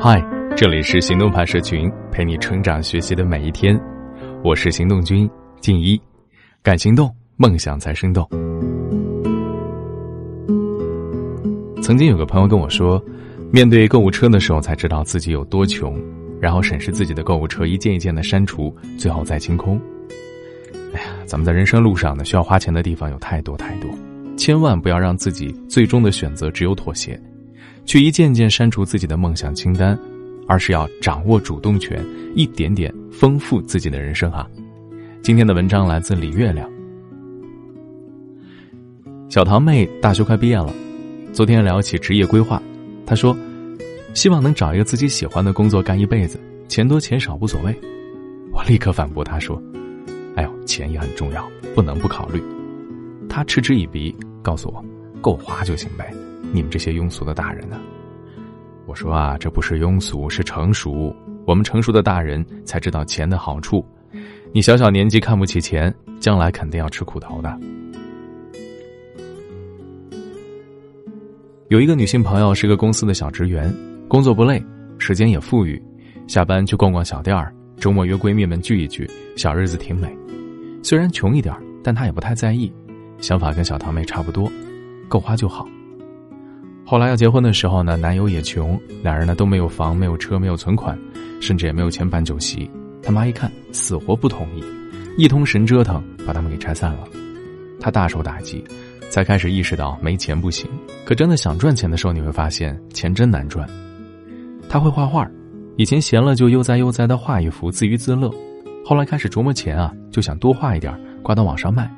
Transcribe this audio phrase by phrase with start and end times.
[0.00, 0.24] 嗨，
[0.56, 3.76] 这里是行动派社群，陪你成长学习的每一天。
[4.44, 5.28] 我是行动君
[5.60, 6.00] 静一，
[6.62, 8.24] 敢行动，梦想才生动。
[11.82, 13.04] 曾经有个朋友跟我说，
[13.50, 16.00] 面对购物车的时候才知道自己有多穷，
[16.40, 19.80] 然后审视自己的购物车，一件一件的删除，最后再清空。
[20.94, 23.90] 哎呀，咱们在人生路上呢，需要花钱的地方有太多太多，
[24.36, 27.20] 千万不要让自己最终的选择只有妥协，
[27.84, 29.98] 去一件件删除自己的梦想清单，
[30.46, 32.04] 而是要掌握主动权，
[32.34, 34.48] 一点点丰富自己的人生啊！
[35.22, 36.68] 今天的文章来自李月亮，
[39.28, 40.72] 小堂妹大学快毕业了。
[41.32, 42.62] 昨天聊起职业规划，
[43.04, 43.36] 她说
[44.14, 47.74] ：“希望能找一个自己喜欢的工作干一辈子，钱多钱少无所谓。”
[48.52, 49.60] 我立刻反驳她说
[50.36, 52.42] ：“哎呦，钱也很重要，不能不考虑。”
[53.28, 54.84] 他嗤之以鼻，告诉我
[55.20, 56.14] ：“够花就行呗，
[56.52, 57.80] 你们这些庸俗的大人呢？”
[58.86, 61.14] 我说：“啊，这不是庸俗，是成熟。
[61.46, 63.84] 我们成熟的大人才知道钱的好处。
[64.52, 67.58] 你小小年纪看不起钱，将来肯定要吃苦头的。”
[71.68, 73.74] 有一个女性朋友是个公司的小职员，
[74.06, 74.62] 工作不累，
[74.98, 75.82] 时间也富裕，
[76.28, 80.14] 下班去逛逛小店儿，周末约闺蜜们聚一聚，小日子挺美。
[80.82, 82.70] 虽然穷一点但她也不太在意，
[83.18, 84.52] 想法跟小堂妹差不多，
[85.08, 85.66] 够花就好。
[86.84, 90.98] 后来要结婚的时候呢，男友也穷，两人呢都没有房、没有车、没有存款，
[91.40, 92.70] 甚至也没有钱办酒席。
[93.02, 94.62] 他妈一看，死活不同意，
[95.16, 97.08] 一通神折腾，把他们给拆散了。
[97.80, 98.64] 他大受打击。
[99.10, 100.68] 才开始意识到没钱不行，
[101.04, 103.68] 可真的想赚钱的时候，你会发现钱真难赚。
[104.68, 105.30] 他会画画，
[105.76, 108.28] 以前闲了就悠哉悠哉的画一幅自娱自乐，
[108.84, 111.88] 后来开始琢磨钱啊，就想多画一点，挂到网上卖。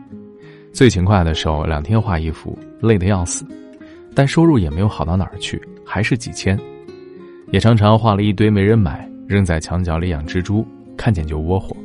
[0.74, 3.46] 最勤快的时候，两天画一幅，累得要死，
[4.16, 6.58] 但收入也没有好到哪儿去，还是几千。
[7.52, 11.76] 也常常画了一堆没人买，扔在墙角里养蜘蛛，看见就窝火。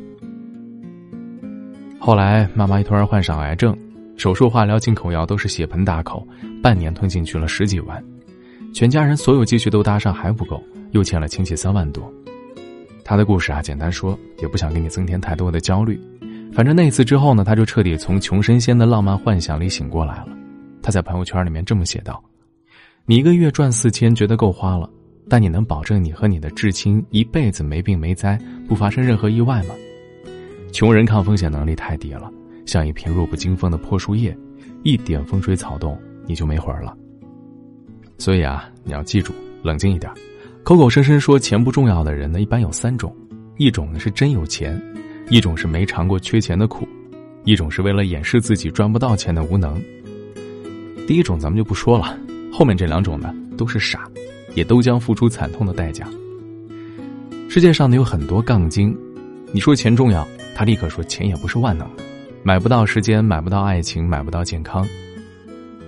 [1.99, 3.77] 后来妈妈突然患上癌症。
[4.17, 6.27] 手术、化疗、进口药都是血盆大口，
[6.61, 8.03] 半年吞进去了十几万，
[8.71, 12.11] 全家人所有积蓄都搭上还不够，又欠了亲戚三万多。
[13.03, 15.99] 他的故事啊，简单说，也不想给你增添太多的焦虑。
[16.53, 20.27] 反正那次之后呢，他就彻底从穷神仙的浪漫幻想里醒过来了。
[20.81, 22.23] 他在朋友圈里面这么写道
[23.05, 24.89] ：“你一个月赚四千，觉得够花了，
[25.29, 29.75] 但你能保证你和你的至亲一辈子没病没灾，不发生任何意外吗？
[30.71, 32.31] 穷人抗风险能力太低了。”
[32.63, 34.37] 像一片弱不禁风的破树叶，
[34.83, 36.95] 一点风吹草动你就没魂了。
[38.17, 40.09] 所以啊，你要记住，冷静一点。
[40.63, 43.13] 口口声声说钱不重要的人呢，一般有三种：
[43.57, 44.79] 一种呢是真有钱，
[45.29, 46.87] 一种是没尝过缺钱的苦，
[47.45, 49.81] 一种是为了掩饰自己赚不到钱的无能。
[51.11, 52.17] 第一种咱们就不说了，
[52.53, 54.09] 后面这两种呢都是傻，
[54.55, 56.07] 也都将付出惨痛的代价。
[57.49, 58.97] 世界上呢有很多杠精，
[59.51, 62.03] 你说钱重要，他立刻说钱也不是万能的。
[62.43, 64.87] 买不到时间，买不到爱情，买不到健康，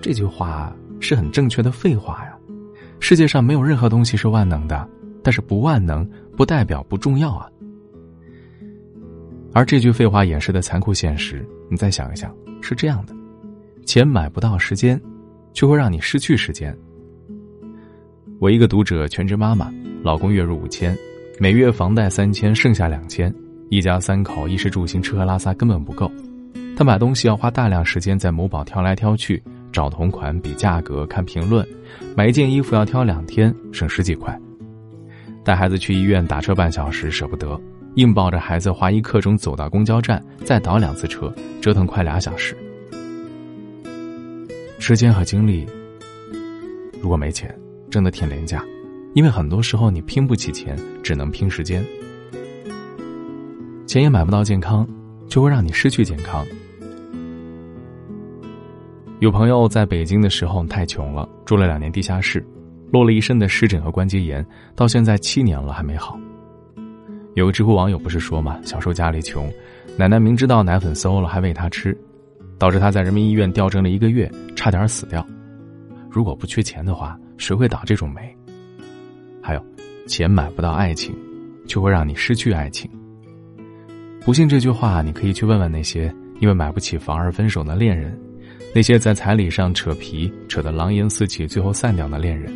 [0.02, 2.38] 这句话是很正确的废话呀。
[3.00, 4.86] 世界上没有任何东西是万能的，
[5.24, 6.06] 但是不万能
[6.36, 7.50] 不代表不重要啊。
[9.54, 12.30] 而这句废话掩饰的残酷现实，你再想一想，
[12.60, 13.16] 是这样的：
[13.86, 15.02] 钱买不到时间，
[15.54, 16.76] 却会让你失去时间。
[18.40, 19.72] 我一个读者，全职妈妈，
[20.04, 20.98] 老公月入五千，
[21.40, 23.34] 每月房贷三千，剩下两千，
[23.70, 26.12] 一家三口衣食住行吃喝拉撒根本不够。
[26.76, 31.66] 他买东西要花大量时间在某宝挑来挑去，找同款、比价格、看评论，
[32.18, 34.38] 买一件衣服要挑两天，省十几块。
[35.46, 37.60] 带孩子去医院打车半小时舍不得，
[37.96, 42.58] 硬抱着孩子花一刻钟走到公交站，再倒两次车，折腾快俩小时。
[44.86, 45.66] 时间和精力，
[47.02, 47.58] 如果没钱，
[47.90, 48.62] 真的挺廉价，
[49.14, 51.82] 因为很多时候你拼不起钱，只能拼时间。
[53.88, 54.86] 钱也买不到健康，
[55.26, 56.46] 就会让你失去健康。
[59.22, 62.46] 有朋友在北京的时候太穷了，住了两年地下室，
[62.92, 64.46] 落了一身的湿疹和关节炎，
[64.76, 66.20] 到现在七年了还没好。
[67.36, 69.50] 有个知乎网友不是说嘛，小时候家里穷，
[69.98, 71.98] 奶奶明知道奶粉馊了还喂他吃，
[72.64, 75.28] 导致他在人民医院吊针了一个月，差点死掉。
[76.10, 78.34] 如果不缺钱的话，谁会倒这种霉？
[79.42, 79.62] 还有，
[80.08, 81.14] 钱买不到爱情，
[81.68, 82.90] 就会让你失去爱情。
[84.22, 86.04] 不信这句话，你可以去问问那些
[86.40, 88.18] 因为买不起房而分手的恋人。
[88.74, 92.50] 那些在彩礼上扯皮扯得狼烟四起，最后散掉的恋人；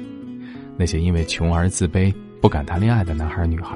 [0.77, 3.75] 那些因为穷而自卑、不敢谈恋爱的男孩女孩，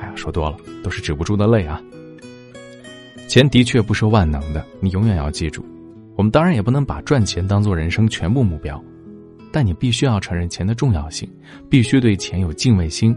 [0.00, 1.80] 哎呀，说多了都是止不住的泪啊。
[3.28, 5.64] 钱的确不是万能的，你永远要记住。
[6.14, 8.82] 我们当然也不能把赚钱当做人生全部目标，
[9.52, 11.28] 但你必须要承认钱的重要性，
[11.68, 13.14] 必须对钱有敬畏心。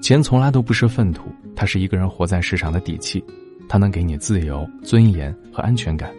[0.00, 3.24] 钱从来都不是粪土，它是一个人活在世上的底气，
[3.68, 6.10] 它能给你自由、尊严和安全感。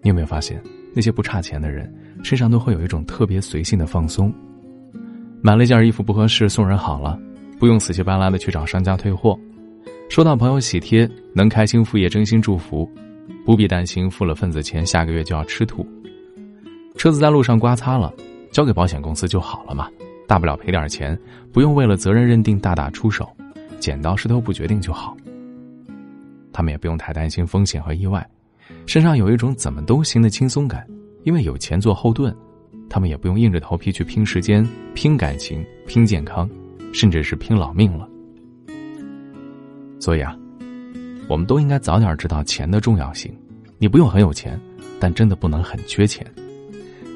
[0.00, 0.60] 你有没有发现，
[0.92, 1.92] 那些不差钱的人
[2.24, 4.34] 身上都会有一种特别随性的放松？
[5.40, 7.16] 买了一件衣服不合适，送人好了，
[7.60, 9.38] 不用死乞白赖的去找商家退货；
[10.12, 12.86] 收到朋友喜帖，能开心副业真心祝福，
[13.46, 15.86] 不必担心付了份子钱下个月就要吃土。
[16.98, 18.12] 车子在路上刮擦了，
[18.50, 19.88] 交给保险公司就好了嘛，
[20.28, 21.18] 大不了赔点钱，
[21.50, 23.26] 不用为了责任认定大打出手，
[23.80, 25.16] 剪刀石头布决定就好。
[26.52, 28.22] 他们也不用太担心风险和意外，
[28.84, 30.86] 身上有一种怎么都行的轻松感，
[31.24, 32.36] 因为有钱做后盾，
[32.86, 36.46] 他们也不用硬着头皮去拼时间、拼感情、拼健康，
[36.92, 38.06] 甚至是拼老命了。
[40.02, 40.36] 所以啊，
[41.28, 43.32] 我们都应该早点知道钱的重要性。
[43.78, 44.60] 你不用很有钱，
[44.98, 46.26] 但真的不能很缺钱。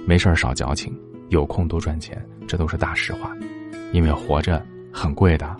[0.06, 0.96] 没事少矫情，
[1.30, 3.36] 有空多赚钱，这都是大实话。
[3.92, 5.56] 因为活着很贵的。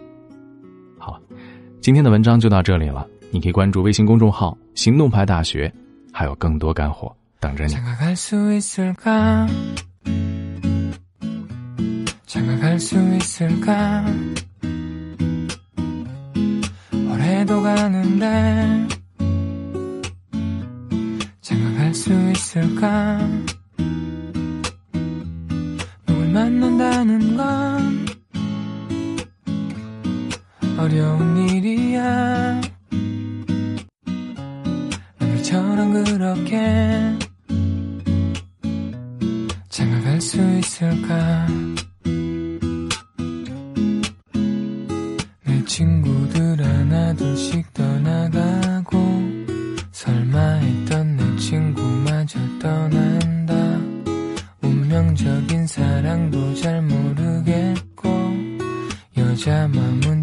[0.98, 1.20] 好，
[1.80, 3.04] 今天的文章就到这里了。
[3.32, 5.72] 你可以关注微信公众号“行动派大学”，
[6.14, 7.74] 还有更多干货等着你。
[17.46, 18.88] 알고 가는데
[21.40, 23.18] 장가갈 수 있을까?
[26.06, 28.06] 누굴 만난다는 건
[30.76, 32.60] 어려운 일이야.
[35.20, 37.16] 오늘처럼 그렇게
[39.68, 41.46] 장가갈 수 있을까?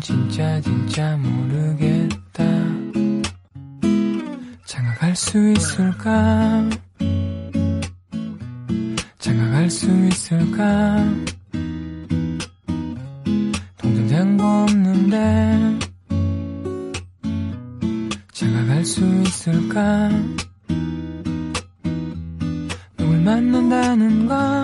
[0.04, 2.44] 진짜 진짜 모르겠다.
[4.66, 6.70] 장가갈 수 있을까?
[9.18, 10.98] 장가갈 수 있을까?
[13.78, 15.80] 동전 잔고 없는데
[18.34, 20.10] 장가갈 수 있을까?
[23.24, 24.63] 만난다는 건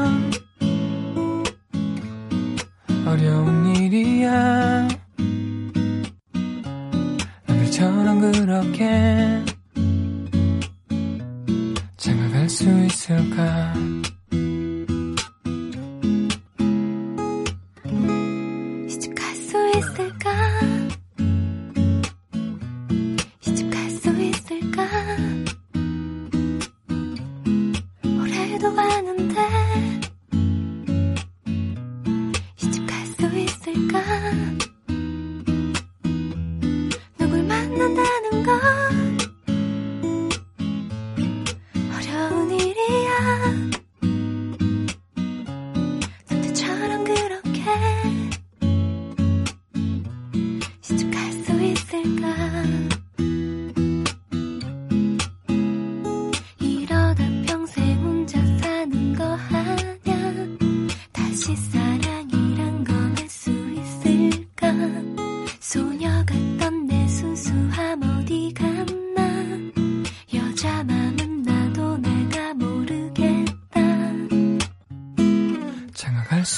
[12.50, 13.74] 수 있을까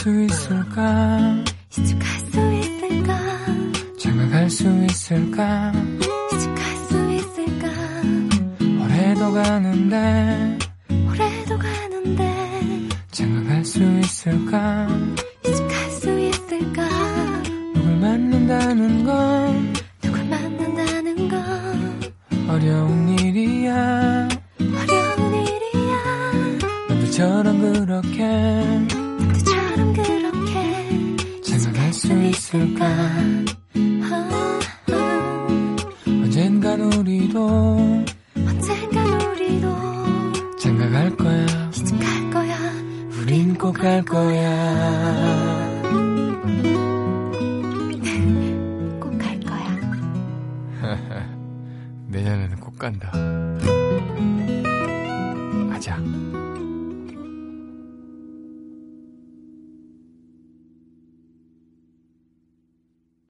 [0.01, 1.43] 수 있을까?
[1.69, 3.19] 시집갈 수 있을까?
[3.99, 5.71] 장가갈 수 있을까?
[6.31, 7.67] 시집갈 수 있을까?
[8.83, 10.57] 올해도 가는데
[11.07, 14.87] 오래도 가는데 장가갈 수 있을까?
[15.45, 16.89] 시집갈 수 있을까?
[17.75, 22.01] 누굴 만난다는 건 누굴 만난다는 건
[22.49, 24.27] 어려운 일이야.
[24.59, 26.57] 어려운 일이야.
[26.89, 28.17] 너들처럼 그렇게
[29.45, 29.60] 장가갈
[32.11, 32.85] 수 있을까?
[32.85, 34.59] 아,
[34.91, 38.03] 아, 언젠간 우리도
[38.35, 41.45] 언젠간 우리도 장가 갈 거야.
[41.71, 42.57] 시집 갈 거야.
[43.21, 44.51] 우린 꼭 갈 거야.
[48.99, 49.77] 꼭 갈 거야.
[52.07, 53.11] 내년에는 꼭 간다.